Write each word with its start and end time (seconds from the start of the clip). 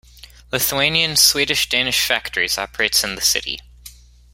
Lithuanian, 0.51 1.15
Swedish, 1.15 1.69
Danish 1.69 2.03
factories 2.03 2.57
operates 2.57 3.03
in 3.03 3.13
the 3.13 3.21
city. 3.21 3.59